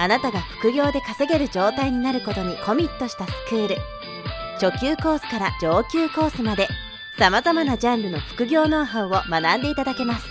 [0.00, 3.76] あなたが副業で稼げる状態になることにコミットしたスクール
[4.58, 6.68] 初級コースから上級コースまで
[7.18, 10.26] 様々なジャンルの副業ノウハウを学んでいただけます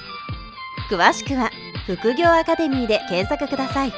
[0.89, 1.51] 詳しくは
[1.85, 3.93] 副業アカデミーで検索ください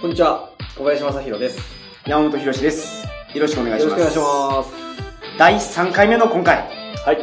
[0.00, 1.58] こんにちは、小林正宏です。
[2.06, 3.04] 山本博史です。
[3.34, 3.98] よろしくお願いします。
[3.98, 5.38] よろしくお願いします。
[5.38, 6.58] 第3回目の今回。
[7.04, 7.18] はい。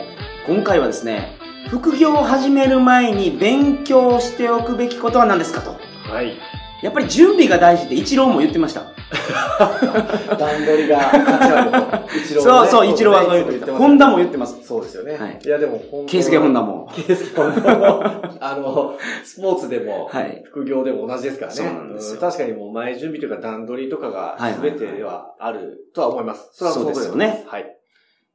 [0.46, 1.38] 今回はですね、
[1.70, 5.83] 副業を始める前に勉強しておくべきことは何ですかと。
[6.14, 6.38] はい。
[6.84, 8.92] やっぱり準備が大事って一郎も言ってました。
[10.38, 12.18] 段取りが価値 あると。
[12.18, 13.74] 一郎そうそう、一郎はそう言ってます。
[13.74, 14.58] ホンダも言ってます。
[14.64, 15.18] そうですよね。
[15.18, 16.90] はいいや、でも、本ケイスケホンダも。
[16.94, 18.04] ケースケホンダも、
[18.40, 20.44] あの、スポーツでも、はい。
[20.46, 21.58] 副業でも同じですからね。
[21.58, 26.50] そうなんです確かにもう前準備というか段取りとかがはい全てではあるとは思います。
[26.52, 27.78] それはそうですよねはい。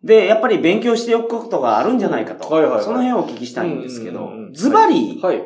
[0.02, 2.48] で、やっぱり勉強しておくことがあるんじゃないかと。
[2.48, 5.42] はいはいはいその辺をお聞きしたいんですけどズバリ、はい。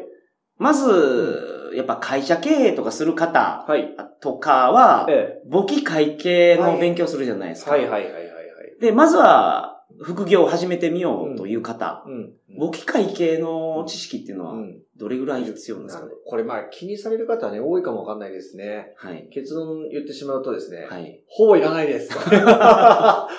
[0.58, 3.94] まず、やっぱ会社経営とかする方はい。
[4.20, 7.54] とかは、え簿記会計の勉強するじゃないでえ。
[7.56, 7.72] すか。
[7.72, 8.80] はいはいはいはいはい。
[8.80, 12.32] で、まずは、副業を始めてみようという方、うん。
[12.58, 14.78] 簿記会計の知識っていうのは、うん。
[14.98, 16.06] どれぐらい必要なんですか？
[16.06, 18.92] ねこれまあ気にされる方はね、多いかもわかんないですね。
[18.96, 19.28] はい。
[19.32, 21.22] 結論言ってしまうとですね、はい。
[21.28, 22.12] ほぼいらないです。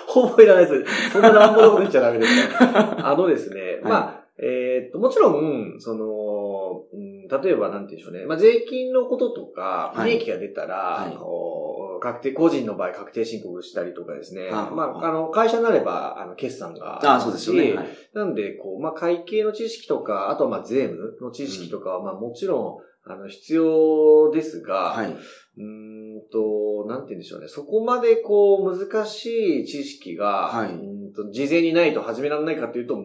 [0.08, 1.12] ほぼいらないです。
[1.12, 3.10] そんな乱暴なこと言っちゃダメですから。
[3.12, 8.26] あのですね、 はいまあ、えーっと、もちろん、その、うん例えばなんて言うんでしょうね。
[8.26, 14.50] まあ、税金のこととか、はい利益が出たら、はいこう確定、個人の場合確定申告したりとかですね。
[14.50, 17.72] はあまあ、あの、会社になれば、あの、決算がああ、そうですよね。
[17.72, 25.08] しはいなんで、こう、まあ、会計の知識とか、あとはまあ、税務の知識とかは、まあ、もちろん、あの、必要ですが、はい。
[25.08, 27.48] うーんと、なんて言うんでしょうね。
[27.48, 30.93] そこまでこう、難しい知識が、はい
[31.32, 32.96] 事前にないと始められないかというと、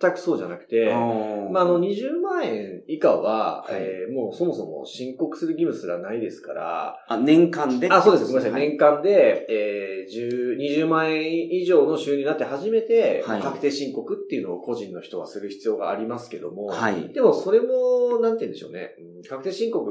[0.00, 0.92] 全くそうじゃなくて、
[1.52, 8.32] まあ、あの、20万円以下は、はいえーもうそもそも申告する義務すらないですから、あ、年間であ、そうです。
[8.32, 8.52] ごめんなさい。
[8.52, 17.08] はい年間で、えー、10 20万円以上の収入になって初めて、はい確定申告っていうのを個人の人はする必要がありますけども、はい。
[17.12, 18.94] でもそれも、なんて言うんでしょうね。
[18.98, 19.90] うん確定申告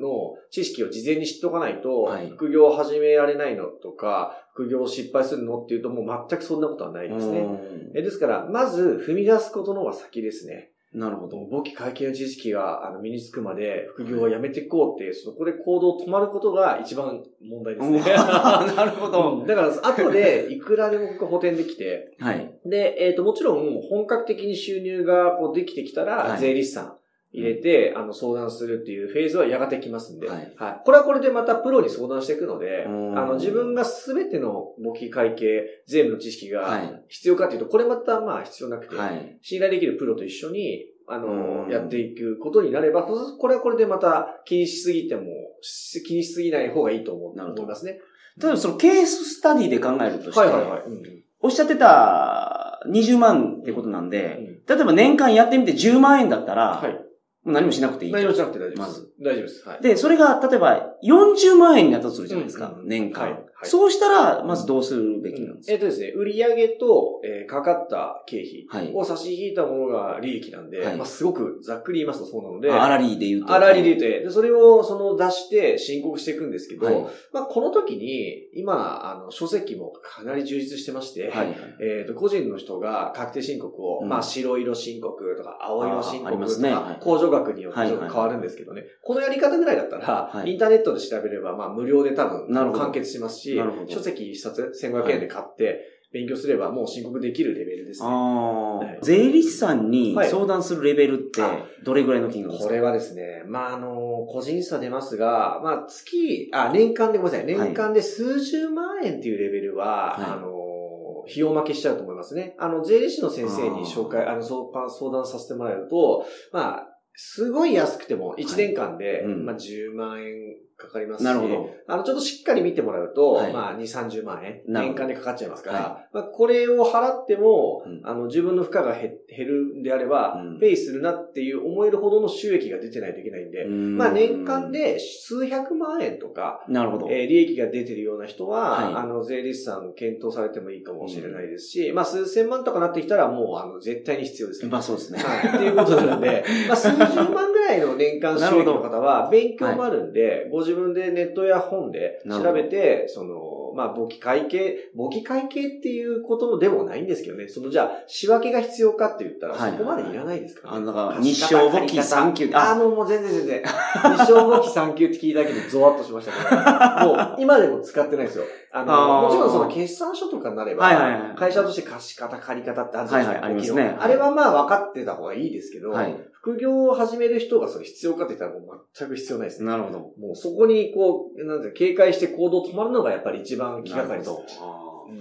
[0.00, 7.40] の知識を事前に知っておかないと、はい副業を始められないのとか、副業を失敗するのっていうともう全くそんなことはないですね。
[7.40, 10.70] うえですから、まず踏み出すことの方が先ですね。
[10.94, 11.38] んなるほど。
[11.44, 18.00] 簿記会計の知識があの身につくまで副業をやめていこうって、そこで行動止まることが一番問題ですね。
[18.14, 19.46] なるほうどん。
[19.46, 22.50] だから、後でいくらでも補填できて、はい。
[22.64, 26.96] で、えっ、と、もちろん、本格的に収入がこうできてきたら、はい税理士さん
[27.32, 30.54] 入れて、あの、相談するっていうフェーズはやがてきますんで、はい。
[30.84, 33.18] これはこれでまたプロに相談していくので、うん。
[33.18, 37.04] あの、自分がすべての簿記会計、税務の知識がはい。
[37.08, 39.38] 必要かっていうと、これまたまあ必要なくて、はい。
[39.42, 41.70] 信頼できるプロと一緒に、あの、うん。
[41.70, 45.24] やっていくことになれば、これはこれでまた気にしすぎても、
[45.60, 47.62] し気にしすぎない方がいいと思うなるほど。
[47.62, 48.00] 思いますね。
[48.38, 50.82] 例えばそのケーススタディで考えるとして、はいはいはい。
[50.86, 51.02] うん。
[51.40, 57.05] おっしゃってた20万ってことなんで、例えば年間やってみて10万円だったら、はい。
[57.46, 58.12] 何もしなくていい。
[58.12, 58.80] 何もしなくて大丈夫です。
[58.80, 59.10] まず。
[59.20, 59.68] 大丈夫です。
[59.68, 59.82] はい。
[59.82, 63.68] で、それが例えば40万円になったとするじゃないですか、うん年間、はいはい。
[63.68, 68.92] そうしたら、まずどうするべきなんですか、えっ、とですね、売上と、えーかかった経費はい。
[68.94, 70.96] を差し引いたものが利益なんで、はい。
[70.96, 73.52] まあ、すごくざっくり言いますとそうなので、あ粗利で言うと。
[73.52, 77.06] あらりで言って、で、それをその出して申告していくんですけど、はい。
[77.32, 81.56] まあ、この時に、今、あの、書籍もかなり充実してまして、はい。
[81.80, 84.08] えっ、と、個人の人が確定申告を、うん。
[84.08, 86.74] まあ、白色申告とか、青色申告とか、ますね。
[86.74, 87.02] はい。
[87.02, 88.84] 控除額によって変わるんですけどね。
[89.02, 90.52] このやり方ぐらいだったら、はい。
[90.52, 93.92] インターネットで調べれば、まあ、無料で多分、完結しますしなるほ、ど。
[93.92, 98.08] 書籍一冊1500円で買って、勉強すればもう申告できるレベルですね。
[98.08, 98.98] はい。
[99.02, 100.30] 税理士さんにはい。
[100.30, 102.68] 相談するレベルってあ、どれぐらいの金額ですか？
[102.68, 110.24] これはですね、まあ、あの、個人差出ますが、まあ、月、あ、年間でごめんなさい、年間で数十万円っていうレベルは、はい。
[110.24, 112.54] あの、費用負けしちゃうと思いますね。
[112.58, 119.44] あの、税理士の先生に紹介、あの、相談相談させてもらえると、まあ、すごい安くても1年間で、うん。
[119.44, 121.70] まあ、10万円かかりますし、なるほど。
[121.88, 137.08] あの、ちょっとしっかり見てもらうと、はいまあ、2、30万円、年間でかかっちゃいますから、はまあ、これを払っても、うんあの、自分の負荷が減るんであれば、うんペイするなっていう思えるほどの収益が出てないといけないんで、まあ年間、で数百万円とか、なるほど。
[137.10, 144.70] えー利益が出てるような人は、はいあの、税理士さん検討されてもいいかもしれないですし、まあ数千万とかなってきたらもう、あの、絶対に必要ですね。
[144.70, 145.18] まあそうですね。
[145.18, 145.56] はい。
[145.56, 157.46] っていうことなので、 まあ、数十万ぐらいの年間収益の方は、勉強もあるんで、ご自分でネットや本で調べて、その、まあ、簿記会計、簿記会計っていうことでもないんですけどね。
[157.46, 160.76] その、じゃあ、仕分けが必要かって言ったら、はいそこまでいらないですからね。
[160.78, 162.50] あの、だから、貸日照簿記3級。
[162.54, 163.62] あ、もうもう全然全然。
[164.16, 168.44] 日照簿記3級って聞いただけでゾワッとしましたけど、 もう今でも使ってないですよ。
[168.72, 173.40] あの、あーもちろんその決算書とかになれば、はいはいはい会社として貸し方、借り方ってあるじゃないですか。
[173.40, 176.16] はいはいありますねあれはまあ分かってた方がいいですけど、はい。
[176.46, 179.68] 副業を始める人がそれ必要かって言ったらもう全く必要ないですね。
[179.68, 179.98] なるほど。
[179.98, 184.30] もうそこにこう、なんて警戒して行動止まるのがやっぱり一番気がかりです。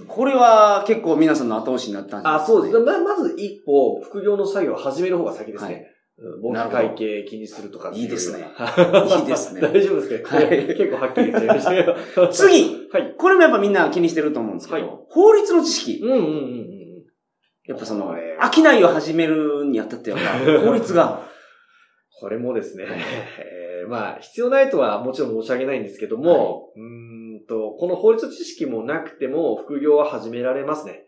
[0.07, 2.85] これは結構皆さんの後押しになったんじゃないあ、そうですね。
[2.85, 5.79] ままず一歩、副業の作業を始める方が先ですはいね。
[5.79, 5.91] う
[6.37, 12.27] ん簿記会計気にするとかいいですねはい いいですね大丈夫ですか、はい結構はっきり言っちゃいましたけど。
[12.29, 13.15] 次はい。
[13.17, 15.99] これもやっぱみんな気にしてると思うんですけど、はい法律の知識。
[16.01, 16.74] うんうんうんうん。
[17.67, 18.15] やっぱその
[18.53, 20.17] 商いを始めるにあたっては、
[20.65, 21.23] 法律が。
[22.17, 22.85] これもですね、
[23.39, 31.07] えーまあ、必要ないとはもちろん申し上げないんですけども、うーんと、この法律知識もなくても副業は始められますね。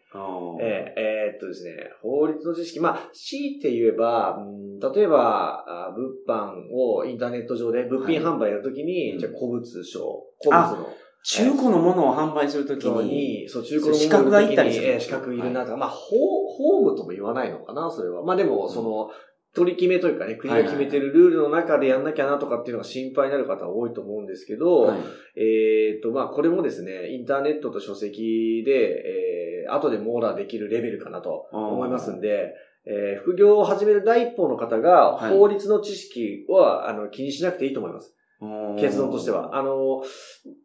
[0.60, 10.88] えーえーっとですね、法律の知識、まあ、強いて言えば、うん例えば、あ物販をインターネット上で物品販売やるときに、はいじゃあ古物商、古物の
[11.30, 14.94] 中古のものを販売するとき人に、に、そう、中古の資格がいったりする。
[14.94, 16.16] えー資格いるなとか、まあ、法、
[16.48, 18.24] 法務とも言わないのかな、それは。
[18.24, 19.10] まあでも、その、
[19.54, 25.00] 取り決めというかね、国が決めてるルールの中でやんなきゃなとかっていうのが心配になる方多いと思うんですけど、はい。
[25.36, 32.54] えっ、と、まあ、これもですね、インターネットと書籍で、えー、後で網羅できるレベルかなと思いますんで、
[32.86, 35.38] えー副業を始める第一歩の方が、はい。
[35.38, 38.17] 法律の知識は、あの、気にしなくていいと思います。
[38.40, 39.58] 結論としては。
[39.58, 40.04] あの、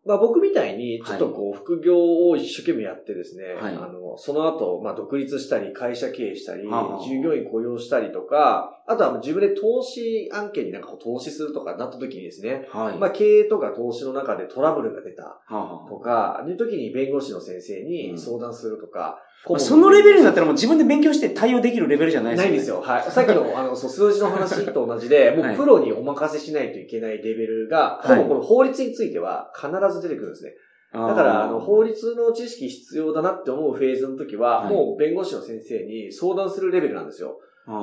[0.04, 1.96] まあ、僕みたいに、ちょっとこう、副業
[2.28, 3.74] を一生懸命やってですね、はい。
[3.74, 12.98] あの、その後、まあ、独立したり、会社経営したり、従業員雇用したりとか、あとは自分で投資案件になんかこう投資するとかなった時にですね、はい。
[12.98, 15.40] まあ、経営とか投資の中でトラブルが出た
[15.88, 19.18] とか、いう時に弁護士の先生うんに相談するとか、
[19.48, 22.50] まあそのレベルになったらもう自分で勉強して対応できるレベルじゃないですよね。
[22.50, 22.80] ないんですよ。
[22.80, 23.02] はい。
[23.10, 30.52] さっきの、あの、そう、数字の話と同じで、 もはいうプロにお任せしないといけないレベルが、はいほぼこの法律については必ず出てくるんですね。
[30.92, 37.38] だから、あの、法律の知識必要だなって思うフェーズの時は、はいもう弁護士の先生に相談するレベルなんですよ。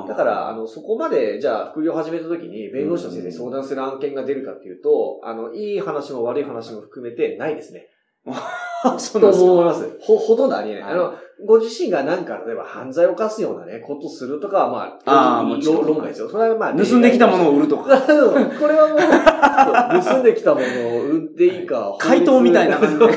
[0.08, 7.88] だから、あの、そこまで、じゃあ、副業始めた時に、弁護士の先生に相談する案件が出るかっていうと、あの、いい話も悪い話も含めてないですね。
[8.98, 9.98] そうとなんですか思います。
[10.02, 10.84] ほ、ほとんどありえない。
[10.84, 11.14] はいあの、
[11.46, 16.30] ご自身がなんか、例えば犯罪を犯すようなね、ことするとかは、まあ、あーもちろん論論外ですよ。
[16.30, 17.84] それはまあ、盗んできたものを売るとか。
[18.02, 18.08] こ
[18.68, 20.66] れはもう、盗んできたもの
[20.98, 23.08] を売っていいか、怪盗みたいな感じで。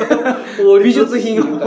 [0.85, 1.59] 美術品を。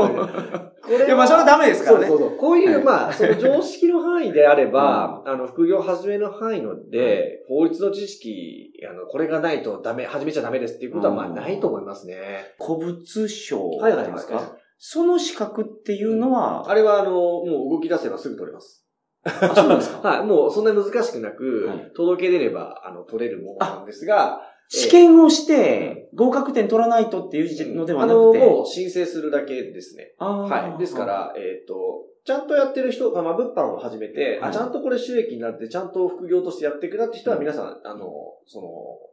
[0.86, 2.08] これいや、まあそれはダメですからね。
[2.08, 2.38] そうそうそう。
[2.38, 12.54] こういう、はいまあ、その常識の範囲であれば、あの、副業を始める範囲ので、法律の知識、あの、これがないとダメ、始めちゃダメですっていうことは、まあ、うんないと思いますね。
[12.64, 14.56] 古物商はいはいはいですか？
[14.78, 18.86] その資格っていうのは、あれは、あの、もう動き出せばすぐ取れます。
[19.24, 20.08] あ、そうなんですか？
[20.08, 28.46] はい、もうそんなに難しくなく、はい届け出れば、あの、取れるものなんですが、試験をして、合格点取らないとっていうのではあの、なくて？
[28.46, 30.14] もう申請するだけですね。
[30.18, 30.80] あーはい。
[30.80, 34.50] ですか、ら、えっ、と、ちゃんとやってる人、あまあ、物販を始めて、はい。
[34.50, 38.10] あ、ちゃんとこれ収益になって、ちゃんと副業としてやっていくなって人は皆さん、あの、
[38.48, 38.68] その、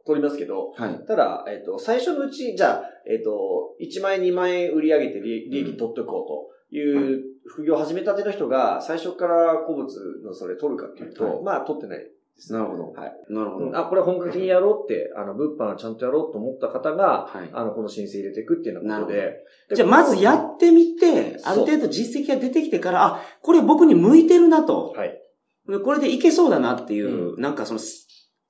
[0.07, 1.05] 取りますけど、はい。
[1.05, 9.87] ただ、えっ、と、最初のうち、じゃあ、えっ、と、1万円、2万円売り上げて利利益取っておこうという、副業を始めたての人が、最初から古物
[10.25, 11.43] のそれ取るかっていうと、はい。
[11.43, 12.11] まあ、取ってない。
[12.49, 12.91] なるほど。
[12.91, 13.13] はい。
[13.29, 13.65] なるほど。
[13.67, 17.49] うんあ、これ本格的にやろうって、 あの、物販ちゃんとやろうと思った方が、はい。
[17.51, 19.43] あの、この申請入れていくっていうようなことなで。
[19.69, 24.93] でじゃあ、まずやってみて、ある程度実績が出てきてから、あ、これ僕に向いてるなと。
[24.95, 25.19] はい。
[25.67, 27.79] でこれでいけそうだなっていう、なんかその、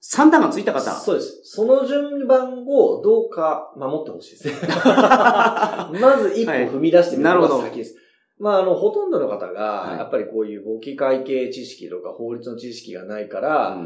[0.06, 0.92] 三段がついた方。
[0.92, 1.42] そうです。
[1.44, 4.68] その順番をどうか守ってほしいですね。
[6.02, 7.96] まず一歩踏み出してみるのが先です。
[8.44, 13.78] まあ、あの、ほとんどの方はいが、やっぱりこういう簿記会計知識とか法律の知識がないから、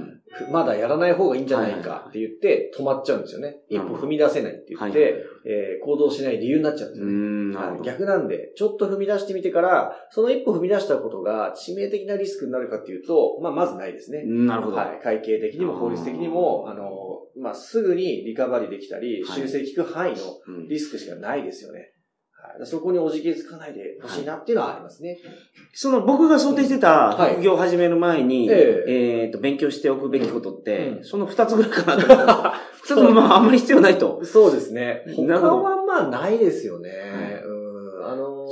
[0.52, 3.58] まだやらない方がいいんじゃないかって言って止まっちゃうんですよね。
[3.70, 5.14] 一歩踏み出せないって言って、はい
[5.46, 7.82] えー行動しない理由になっちゃうんですよね。
[7.84, 14.24] 逆なんで、ちょっと踏み出してみてから、その一歩踏み出したことが致命的なリスクになるかっていうと、まあ、まずないですね。
[14.26, 14.78] なるほど。
[14.78, 15.00] はい。
[15.02, 21.94] 会計的にも法律的にも、あの、まあ、すぐにリカバリーできたり、はい修正効く範囲のうんリスクしかないですよね。
[22.60, 22.68] はい。
[22.68, 25.18] そこにおじけつかないでほしいなっていうのはありますね。
[25.74, 32.68] その僕が想定してた副業を始める前に、はいええっ、と、勉強しておくべきことって、うんその二つぐらいかなと。
[32.84, 34.24] 二つもまああんまり必要ないと。
[34.24, 35.04] そうですね。
[35.16, 36.90] 他はまあないですよね。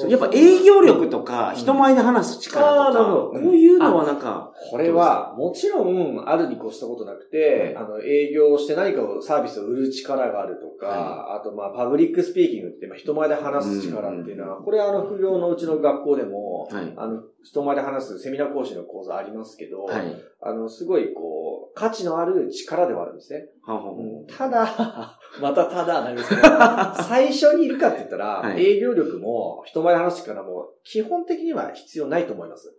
[0.10, 16.94] やっぱ営業力とか、人前で話す力とか、こういうのはなんか、これは、もちろん、あるに越したことなくて、あの、営業して何かを、サービスを売る力があるとか、はあと、まあ、パブリックスピーキングって、まあ、人前で話す力っていうのは、これは、あの、副業のうちの学校でも、はい。
[16.96, 20.16] あの、人前で話すセミナー講師の講座ありますけど、はい。
[20.42, 23.50] あの、すごい、こう、価値のある力ではあるんですね。
[24.28, 24.66] ただ、
[25.42, 26.42] またただなんですけど、
[27.04, 28.64] 最初にいるかって言ったら、はい。
[28.64, 32.78] 営業力も人前で話す力も、基本的には必要ないと思います。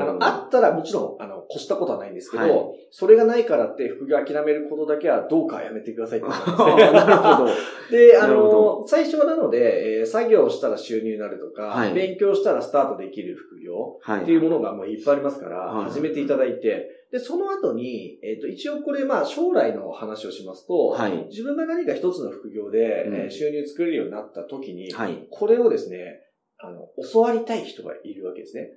[0.00, 6.92] あの、あったらもちろん、あの、越したことはないんですけど、はいそれがないからって副業諦めることだけはどうかやめてくださいって思いますね。
[6.92, 7.50] なるほど。
[7.90, 14.22] で、あの、最初はなので、えー作業したら収入になるとか、はい勉強したらスタートできる副業はい。
[14.22, 21.26] っていうものがもういっぱいありますから、はい始めていただいて、で、その後に、えっ、と、一応これ、まあ、将来の話をしますと、はい。
[21.28, 25.26] 自分が何か一つの副業で、うんえー収入作れるようになった時に、はい。
[25.30, 26.20] これをですね、
[26.58, 28.70] あの、教わりたい人がいるわけですね。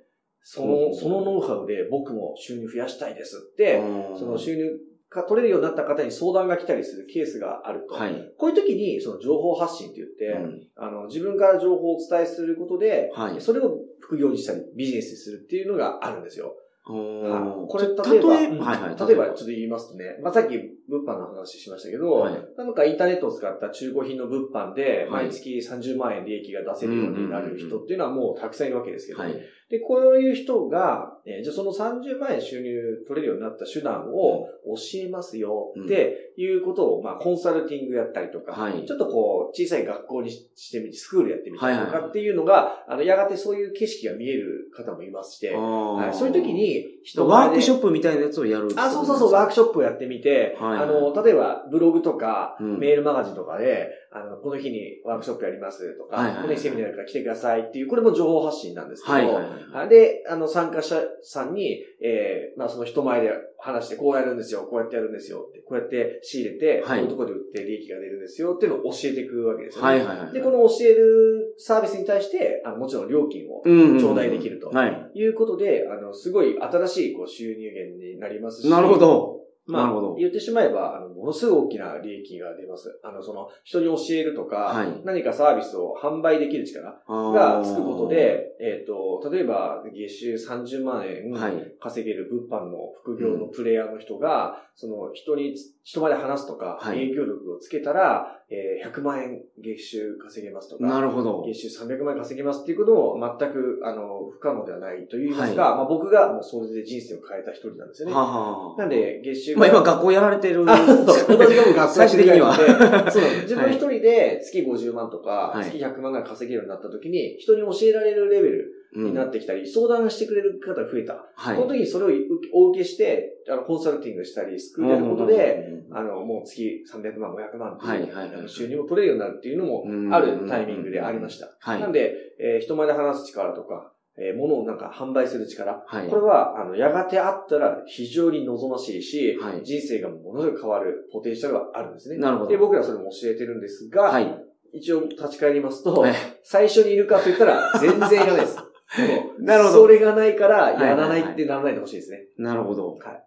[0.48, 3.82] その、うんそのノウハウで僕も収入増やしたいですって、
[4.16, 4.78] その収入
[5.10, 7.96] が取れるようになった方に相談が来たりするケースがあると。
[7.96, 8.32] はい。
[8.38, 16.54] こういう時に、その情報発信って言って、うんあの、自分から情報をお伝えすることで、はいそれを副業にしたり、ビジネスにするっていうのがあるんですよ。
[16.88, 18.20] おはいーこれ、例え
[18.56, 19.04] ば。
[19.04, 20.54] 例えば、ちょっと言いますとね、まあ、さっき
[20.88, 22.48] 物販の話しましたけど、はい。
[22.56, 25.26] なんかインターネットを使った中古品の物販で、はい。
[25.26, 29.34] 毎月30万円利益が出せるようになる人っていうのはもうたくさんいるわけですけど、はい。
[29.68, 38.86] で、こういう人が、えーじゃあその30万円収入取れるようになった手段を教えますよっていうことを、まあ、コンサルティングやったりとか、はい。
[38.86, 59.88] ちょっとこう、小さい学校にしてみて、スクールやってみたりとかっていうのが、あの、やがてそういう景色が見える方もいまして、はい、そういう時に、人ワークショップみたいなやつをやるあ、そうそうそう、ワークショッショップをやってみて、はいあの、例えば、ブログとか、うんメールマガジンとかで、あの、この日にワークショップやりますとか、はいはいはいこの日セミナーやるから来てくださいっていう、これも情報発信なんですけど、はいはいはい。
[59.88, 69.88] で、あの、参加者さんに、えー、まあ、その人前で話して、こうやるんですよ、こうやってやるんですよこうやって仕入れて、はいこういうところで売って利益が出るんですよっていうのを教えていくわけですよね。
[69.88, 70.32] はいはいはい。
[70.32, 74.68] で、この教えるサービスに対して、あのもちろん料金をうん頂戴できると。
[74.68, 75.10] はい。
[75.14, 78.70] いうことで、あの、すごい新しいこう収入源になりますし。
[78.70, 78.96] なるほ。
[78.98, 79.35] ど。
[79.66, 83.00] まあ言ってしまえば、あの、ものすごい大きな利益が出ます。
[83.02, 85.00] あの、その、人に教えるとか、はい。
[85.04, 101.44] 何かサービスを販売できる力がつくことで、えっ、と、例えば、月収30万円はい稼げる物販の副業のプレイヤーの人が、その、人に、人まで話すとか、はい営業力をつけたら、えー100万円月収稼げますとか、なるほど。
[101.46, 108.14] 月収300万円稼げますっていうことも全く、あの、不可能ではないと言いますか、まあ僕がもうそれで人生を変えた一人なんですよね。
[108.14, 110.64] はははなんで、月収がまあ今学校やられてる。
[110.68, 113.22] あ、そう、私がもう学校 最終的にはやってでそう。
[113.42, 121.26] 自分一人で月50万とか、はい月100万が稼げるようになった時に、人に教えられるレベルうんになってきたり、相談してくれる方が増えた。
[121.34, 121.56] はい。
[121.56, 122.08] この時にそれを
[122.54, 131.54] お受けして、あの、コンサルティングしたり、スクールやることで、うん、あの、もう月300万、500万っていう、収入も取れるようになるっていうのもうんあるタイミングでありました。
[131.60, 131.80] はい。
[131.80, 135.84] なんで、えー人前で話す力とか、えー物をなんか販売する力。
[135.86, 136.08] はい。
[136.08, 142.16] これは、あの、やがてあったら非常に望ましいし、はい人生がものすごく変わるポテンシャルがあるんですね。
[142.16, 144.45] なるほどで、僕らそれも教えてるんですが、はい。
[144.76, 148.56] 一応立ち返りますと、はい最初にいるかと言ったら全然いらないです。
[149.40, 152.28] なるほどそれがないから、やらないはいはいはいってならないでほしいですね。
[152.38, 152.94] なるほど。
[152.94, 153.22] はい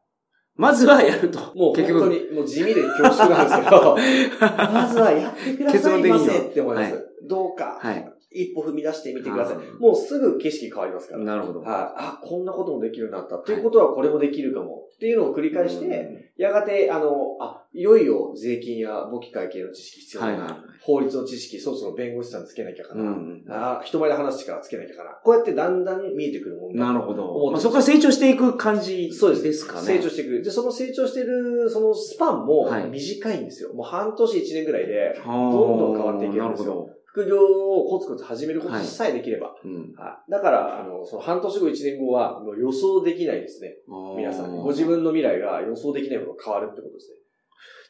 [0.55, 1.39] まずはやると。
[1.55, 2.01] もう結局。
[2.01, 3.95] 本当に、もう地味で恐縮なんですけど、
[4.73, 6.95] まずはやってくださいませって思います。
[6.95, 8.11] はどうか、はい。
[8.31, 9.63] 一歩踏み出してみてくださいは。
[9.79, 11.23] もうすぐ景色変わりますから。
[11.23, 11.61] なるほど。
[11.61, 11.69] はい。
[11.71, 13.37] あ、こんなこともできるようになった。
[13.37, 14.83] っていうことはこれもできるかも。
[14.95, 20.33] っていうのを繰り返して、やがて、あの、あ、いよいよ税金や簿記会計の知識必要だな。
[20.33, 23.03] はいはい法律の知識、そろそろ弁護士さんつけなきゃかな。
[23.03, 25.11] うんあ人前で話す力つけなきゃかな。
[25.23, 27.51] こうやってだんだん見えてくるもんだなるほ思ど。
[27.51, 29.81] まあ、そこから成長していく感じそうですかね。
[29.81, 30.41] 成長していく。
[30.41, 33.73] で、その成長してる、そのスパンもはい短いんですよ。
[33.73, 39.47] もう半年一年ぐらいで、どどんどん変わっていけるんですよ副業をコツコツ始めることさえできれば。
[39.63, 39.69] ど。
[39.69, 39.93] うん。
[39.95, 43.75] はいだから、あの、その半年後、一年後は、予想できないですね。
[44.15, 44.61] 皆さんに。
[44.61, 47.18] ご自分の未来が予想できないものが変わるってことですね。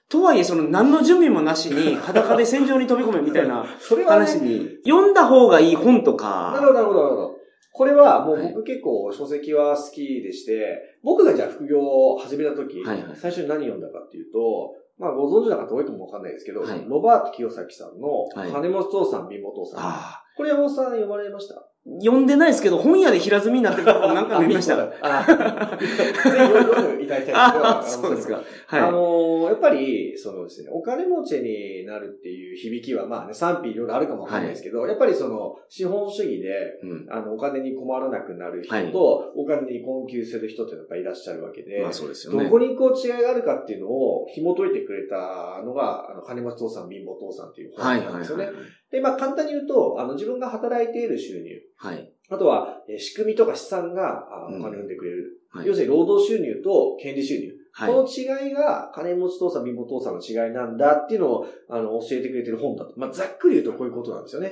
[0.10, 6.52] とはいえ、その何の準備もなしに 裸で戦場に飛び込めみたいなそれはね、話に、読んだ方がいい本とか。
[6.56, 7.36] なるほど、なるほど、なるほど。
[7.72, 19.80] これはもうはい僕結構書籍は好きでして、僕がじゃあ副業を始めた時、はいはい最初に何読んだかっていうと、まあ、ご存知の方多いかもわかんないですけど、はいロバート清崎さんの、はい金持ち父さん、貧乏父さん。
[19.82, 21.56] あこれ山本さん読まれました？
[21.56, 21.70] あ。
[21.86, 24.78] 読んでないですけど、本屋で平積みになってるとこなんか見ました。
[25.02, 28.42] あ、読んでいただきたいそうですか。
[28.68, 36.88] あはのーやっぱり、そのですね、お金持ちになるっていう響きは、まあね、賛否いろいろあるかもわかんないですけど、やっぱりその、資本主義で、い。
[36.88, 37.08] うん。
[37.10, 42.44] あの、お金に困らなくなる人はいと、お金に困窮する人っていうのがやっぱいらっしゃるわけで、まあそうですよね。
[42.44, 48.46] どこにこう違いがあるかっていうのを紐解いてくれたのが、あの、金持ち父さん、貧乏父さんっていうはいはい本なんですよね。
[48.46, 48.54] はい。
[48.92, 52.12] で、まあ簡単に言うと、あの、自分が働いている収入、はい。
[52.30, 55.18] あとは、えー仕組みとか資産がお金を生んでくれる。
[55.52, 57.60] はい要するに労働収入と権利収入。
[57.72, 57.92] はい。
[57.92, 62.94] この違いが、金持ち父さん、貧乏父さんの違いなんだっていうのを、あの、教えてくれてる本だと。
[62.98, 64.52] まあ、ざっくり言うとこういうことなんですよね。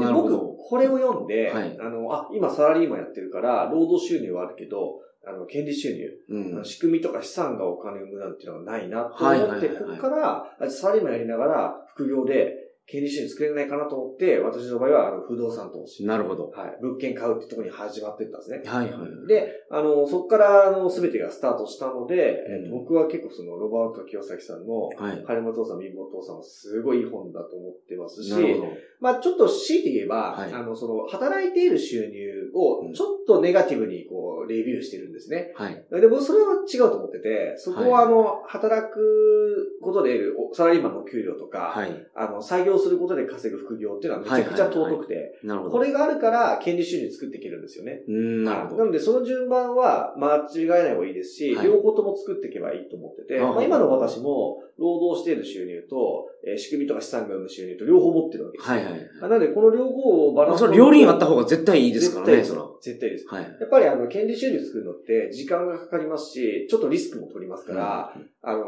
[0.00, 0.38] なるほど。
[0.56, 6.64] これを読んで、はいあの、あ、今サラリーマンやってるから、労働収入はあるけど、あの、権利収入、うん。
[6.64, 16.04] 仕組みとか資産がお金を生むなんていうのがないなと思って、ここから、あサラリーマンやりながら、副業で、権利収入作れないかなと思って、私の場合は、あの、不動産投資。
[16.04, 16.50] なるほど。
[16.50, 16.78] はい。
[16.82, 18.62] 物件買うってところに始まっていったんですね。
[18.64, 19.26] はいはい。
[19.28, 25.24] で、あの、そこから、あの、すべてがスタートしたので、うんえっと僕は結構その、ロバート清崎さんの、はい。
[25.24, 28.72] 金本父さん、貧乏父さんはすごいいい本だと思ってますしな、るほど。
[29.00, 35.52] まあちょっと強いて言えば、はいあの、その、働いている収入を、ちょっとネガティブに、こう、レビューしてるんですね。
[35.54, 35.86] はい。
[35.90, 42.06] で、僕それは違うと思ってて、そこはあの、働くことで得るおサラリーマンの給料とか、はい。
[42.14, 45.38] あの、採用することで稼ぐ副業っていうのはめちゃくちゃ尊くて。
[45.70, 48.02] これがあるから、権利収入作っていけるんですよね。
[48.08, 48.78] うーん、なるほど。
[48.78, 58.76] なので、その順番は間違えない方がいいですし、はい両方とも作っていけばいいと思ってて、あまあ、今の私も、労働している収入と、えー仕組みとか資産が生む収入と両方持ってるわけですよ。
[58.76, 59.10] はいはい。
[59.22, 62.66] あなので、この両方をバラまあ、ンスそれ両輪あった方が絶対いいですからね、そら。
[62.80, 63.26] 絶対です。
[63.28, 63.42] はい。
[63.42, 68.64] やっぱりあの、権利収入作るのって時間がかかりますし、ちょっとリスクも取りますから、あの、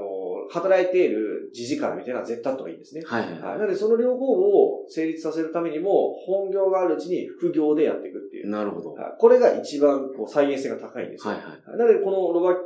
[0.50, 3.02] 働いている時時間みたいな絶対あった方がいいんですね。
[3.06, 3.32] はいはい。
[3.32, 3.58] はい。
[3.58, 8.50] なので、その両方を成立させるためにも、本業があるうちに副業でやっていくっていう。
[8.50, 8.94] なるほど。
[9.18, 11.32] これが一番こう再現性が高いんですよ。
[11.32, 11.78] いはい。
[11.78, 12.56] なので、このロバ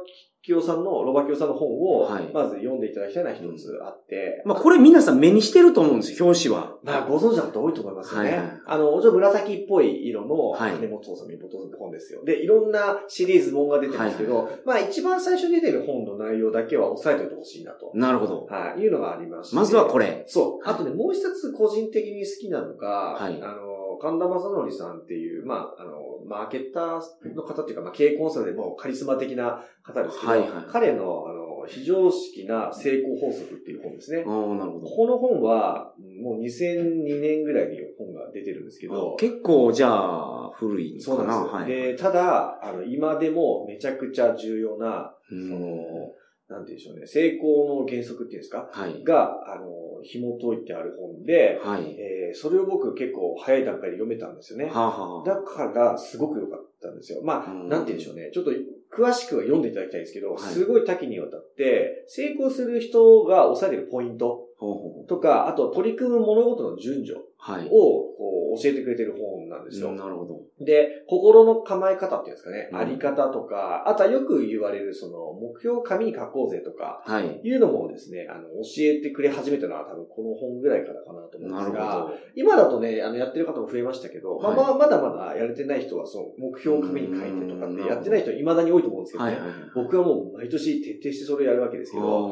[0.47, 6.77] キオさんの、ロバキオさんの本をはい、まず読んでいただきたいのは一つあって、まあ、これ皆さん目にしてると思うんですよ、表紙は。
[6.85, 8.31] まあ、ご存知の方多いと思いますよね。
[8.31, 12.25] はいはいあの、ちょっと紫っぽい色の、はい金本さん、身元さんって本ですよ。
[12.25, 17.91] で、いろんなシリーズ本が出てますけど、はいまあ、一番最初に出てる本の内容だけは押さえておいてほしいなと。
[17.95, 18.47] なるほど。
[18.47, 19.57] はい、いうのがありまして。
[19.57, 20.23] まずはこれ。
[20.29, 20.65] そう。
[20.65, 34.25] はいあとね、もう一つ個人的に好きなのが、はいあの、神田正則さんっていう、まあ、あの、マーケッターの方っていうか、まあ、経営コンサルでもカリスマ的な方ですけど、はいはい彼の、あの、非常識な成功法則っていう本ですね。
[34.27, 34.87] ああ、なるほど。
[34.87, 41.03] この本は、もう2002年ぐらいに本が出てるんですけど、結構、じゃあ、古いかな。
[41.03, 41.59] そうなんですよ。
[41.61, 41.69] はい。
[41.69, 46.13] で、ただ、あの、今でもめちゃくちゃ重要な、うんその、
[46.49, 48.69] なんて言うんでしょうね、成功の原則っていうんですか？
[48.71, 49.03] はい。
[49.03, 49.67] が、あの、
[50.05, 51.97] 紐解いてある本で、はい。
[51.99, 54.67] えーそれを僕結構早い段階で読めたんですよね。
[54.67, 57.23] はあ、はあ、だから、すごく良かったんですよ。
[57.25, 58.31] まあ、うんなんて言うんでしょうね。
[58.33, 58.51] ちょっと、
[58.93, 67.67] 詳しくは読んでいただきたいんですけど、はいすごい多岐にわたって、成功する人が押さえてるポイントほうほうほうとか、あと取り組む物事の順序はい。
[67.67, 69.93] をこう教えてくれてる本なんですよ。
[69.93, 70.41] なるほど。
[70.65, 77.41] で、心の構え方っていうんですかね、うんあり方とか、あとはよく言われる、その、目標を紙に書こうぜとか、はい。
[77.43, 82.15] いうのもですね、あの、教えてくれ始めたのは多分この本ぐらいからかなと思うんですが、ど。
[82.35, 89.41] 今だとね、あの、やってる方も増えましたけど、まあはいまあ、まだまだやれてない人は、その、目標を紙に書いてとかってやってない人は未だに多いと思うんですけどね、はい。
[89.75, 92.27] 僕はもう毎年徹底してそれをやるわけですけど。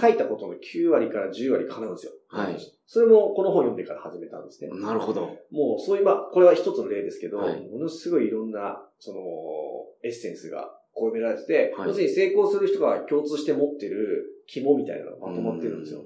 [0.00, 2.12] 書いたことの9割から10割叶うんですよ。
[2.32, 2.56] はい。
[2.86, 4.70] それもこの本読んでから始めたんですね。
[4.80, 5.36] なるほど。
[5.50, 9.20] もう、そういう、まあ、これは一つの例ですけど、はいものすごいいろんな、その、
[10.02, 16.00] エッセンスが込められてて、はい要するに成功する人が共通して持ってる肝みたいなのがまとまってるんですよ。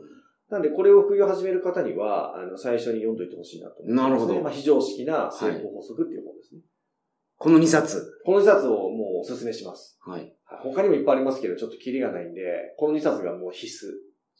[0.50, 4.10] なんで、これを副業始める方には、あの、最初に読んどいてほしいなと思います、ね。
[4.10, 6.60] なるほどまあ、非常識な成功法則っていう本ですね。
[7.38, 8.20] この2冊。
[8.24, 9.98] この2冊をもうお勧めします。
[10.00, 10.20] はい。
[10.20, 13.90] はい他にもいっぱいありますけど、ちょっとキリがないんで、この2冊がもう必須。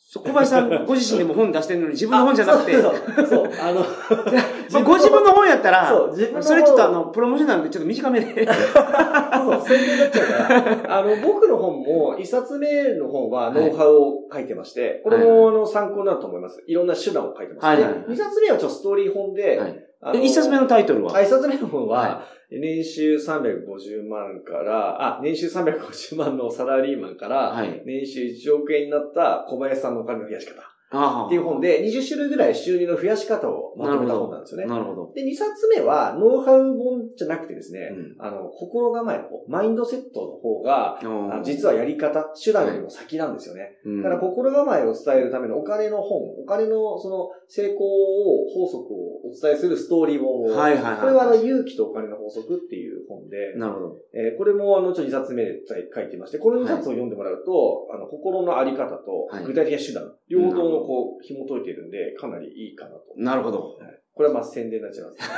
[0.09, 3.81] 小林さん ご自身でも本出してるのに自分の本じゃなくて、あそうそうそう、あの、
[4.73, 8.27] まあご自分の本やったら、そう、自分のそれちょっとあの、プロモーションなんでちょっと短めで。
[8.47, 10.99] そう、宣伝になっちゃうから。
[10.99, 16.62] あの、僕の本も、一冊目の本はノウハウを書いてまして、これはいも、あの、参考になると思います。
[16.69, 17.66] いろんな手段を書いてます。
[17.66, 21.16] はいはい二冊目はちょっとストーリー本で、はい一冊目のタイトルは？
[21.16, 27.82] あ一冊目の本は、は年収350万から、あ、年収350万のサラリーマンから、はい。
[27.85, 30.62] 年収1億円になった小林さんのお金の増やし方。
[30.88, 34.66] っていう本で、20種類ぐらい収入の増やし方をまとめた本なんですよね。
[34.66, 35.12] なるほど。
[35.14, 41.01] で、2冊目は、ノウハウ本じゃなくてですね、うん、あの、心構えの方、マインドセットの方が、
[41.42, 43.79] 実はやり方、手段よりも先なんですよね。
[43.85, 53.96] うん、だから、心構えを伝えるためのお金の本、お金のその成功を、法則をお伝えするストーリー本を、はいはいはい、これはあの、勇気とお金の法則っていう本で、なるほど。
[54.14, 63.03] えー、これもあの、ちょっと2冊目で書いてまして、この2冊を読んでもらうと、はい、あの、心のあり方と、具体的な手段、はい、両方のこう、紐解いているんで、かなりいいかなと。
[63.17, 63.77] なるほど。
[63.79, 65.29] はいこれはまあ宣伝になっちゃいます、ね。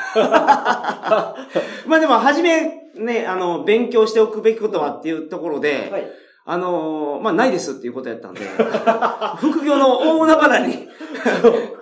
[1.91, 6.07] まあでも、はじめ、ね、あの、勉強しておくべきことはっていうところで、はい、
[6.51, 8.41] あのー、まあ、ないですっていうことやったんで、
[9.39, 10.89] 副業の大海原に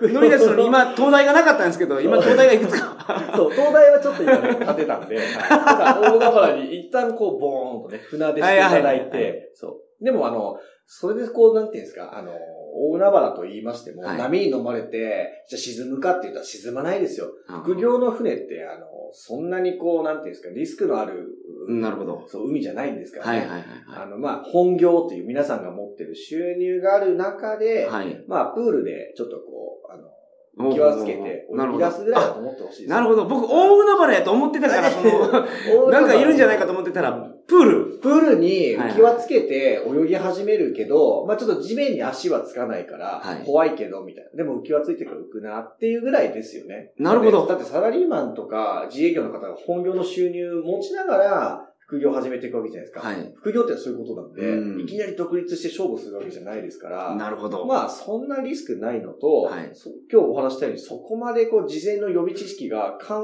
[0.01, 2.97] 乗り出すのに今、東大がなかったんですけど、今、東大がいくつか。
[3.35, 9.67] そう、東大はちょっと今ね、立てたんで、はい、ただ大海原に一旦こう、ボーンとね、船出していただいて、そ
[10.01, 10.03] う。
[10.03, 12.31] でもあの、それでこう、なんていうんですか、あの、
[12.73, 17.27] 大海原と言いましても、はい、波に飲まれて、じゃあ沈むかって言ったら沈まないですよ。
[17.63, 21.27] 副業の船って、あの、そんなにこう、なんていうんですか、リスクのある、
[21.67, 22.25] なるほど。
[22.27, 23.39] そう、海じゃないんですからね。
[23.39, 23.65] はいはいはい、
[24.03, 32.89] あの、まあ、本業という皆さんが持ってる収入がある中で、はい、まあ、プールでちょっとこう、あの、気はつけて、泳ぎ出すぐらいだと思ってほしいです。
[32.89, 33.25] なるほど。
[33.25, 37.99] 僕、大海原やと思ってたから、その、 なんかいるんじゃないかと思ってたら、プール。
[37.99, 44.31] プールに気はつけて泳ぎ始めるけど、まあちょっと地面に足はつかないから、怖いけど、みたいな。
[44.37, 46.91] でも浮き輪ついてから浮くなっていうぐらいですよね。
[46.99, 47.47] なるほど。
[47.47, 53.07] だってサラリーマンとか自営業の方が本業の収入持ちながら、副業を始めていくわけじゃないですか。
[53.07, 53.33] はい。
[53.37, 57.15] 副業ってそういうことなんで、うん、いきなり独立して勝負するわけじゃないですから。
[57.15, 57.65] なるほど。
[57.65, 59.71] まあ、そんなリスクないのと、はい、
[60.11, 63.23] 今日お話したように、そこまでこう、事前の予備知識が完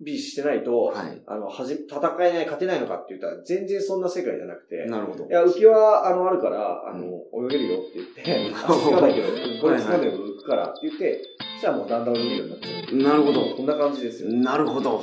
[0.00, 5.26] 備してないと、はい、あの、はじ、戦えない、勝てないのかって言ったら、全然そんな世界じゃなくて、なるほど。
[5.26, 7.04] いや、浮き輪、あの、あるから、あの、
[7.46, 9.26] 泳げるよって言って、 足つかないけど、
[9.60, 11.22] これつかんでも浮くからって言って、
[11.56, 12.96] そしたらもうだんだん泳げるようになっちゃう。
[12.96, 13.54] なるほど。
[13.54, 14.32] こんな感じですよ。
[14.32, 15.02] なるほど。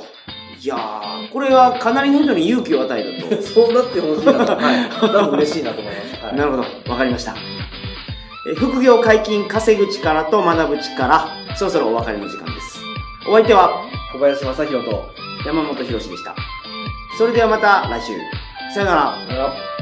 [0.62, 3.42] いやー、これはかなりの人に勇気を与えたと。
[3.42, 4.56] そうなってほしいなと。
[4.56, 4.90] はい。
[4.90, 6.24] 多分嬉しいなと思います。
[6.24, 6.62] はい、なるほど。
[6.90, 7.34] わかりました。
[8.48, 12.80] え副業解禁、稼ぐ力と学ぶ力、そろそろお別れの時間です。
[13.28, 13.82] お相手は、
[14.12, 15.10] 小林正宏と
[15.44, 16.34] 山本博史でした。
[17.18, 18.12] それではまた来週。
[18.72, 19.14] さよなら。
[19.26, 19.75] さよなら。